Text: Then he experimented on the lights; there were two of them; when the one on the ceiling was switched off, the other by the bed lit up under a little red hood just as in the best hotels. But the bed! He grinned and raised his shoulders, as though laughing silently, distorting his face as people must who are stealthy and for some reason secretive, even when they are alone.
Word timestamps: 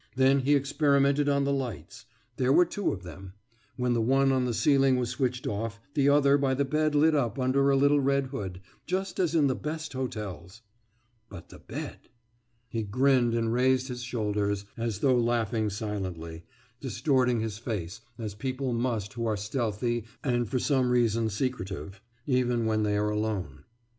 Then 0.15 0.39
he 0.39 0.55
experimented 0.55 1.29
on 1.29 1.43
the 1.43 1.53
lights; 1.53 2.05
there 2.37 2.51
were 2.51 2.65
two 2.65 2.91
of 2.91 3.03
them; 3.03 3.33
when 3.75 3.93
the 3.93 4.01
one 4.01 4.31
on 4.31 4.45
the 4.45 4.51
ceiling 4.55 4.95
was 4.95 5.11
switched 5.11 5.45
off, 5.45 5.79
the 5.93 6.09
other 6.09 6.39
by 6.39 6.55
the 6.55 6.65
bed 6.65 6.95
lit 6.95 7.13
up 7.13 7.37
under 7.37 7.69
a 7.69 7.75
little 7.75 7.99
red 7.99 8.25
hood 8.29 8.61
just 8.87 9.19
as 9.19 9.35
in 9.35 9.45
the 9.45 9.53
best 9.53 9.93
hotels. 9.93 10.63
But 11.29 11.49
the 11.49 11.59
bed! 11.59 11.97
He 12.67 12.81
grinned 12.81 13.35
and 13.35 13.53
raised 13.53 13.89
his 13.89 14.01
shoulders, 14.01 14.65
as 14.75 15.01
though 15.01 15.15
laughing 15.19 15.69
silently, 15.69 16.45
distorting 16.79 17.39
his 17.41 17.59
face 17.59 18.01
as 18.17 18.33
people 18.33 18.73
must 18.73 19.13
who 19.13 19.27
are 19.27 19.37
stealthy 19.37 20.05
and 20.23 20.49
for 20.49 20.57
some 20.57 20.89
reason 20.89 21.29
secretive, 21.29 22.01
even 22.25 22.65
when 22.65 22.81
they 22.81 22.97
are 22.97 23.11
alone. 23.11 23.65